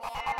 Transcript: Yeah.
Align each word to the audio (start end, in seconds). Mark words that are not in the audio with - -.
Yeah. 0.00 0.37